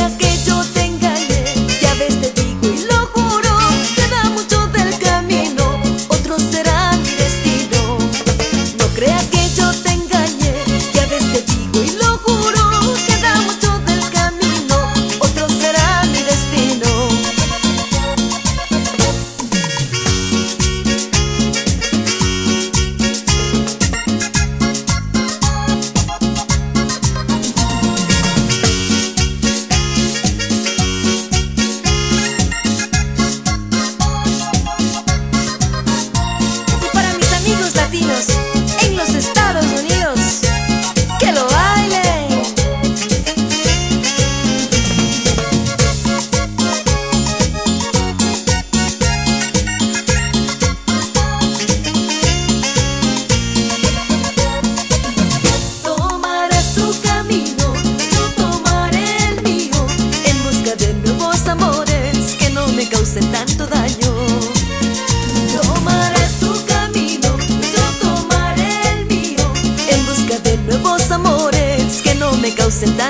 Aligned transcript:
creas 0.00 0.16
que 0.16 0.44
yo 0.46 0.79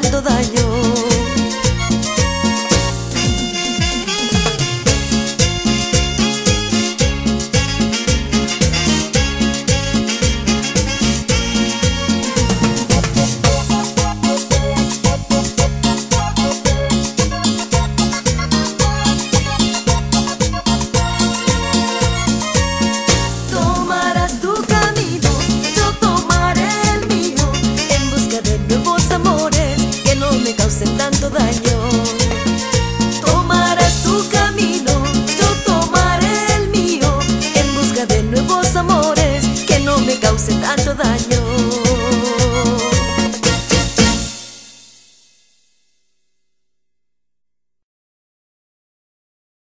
tanto. 0.00 0.39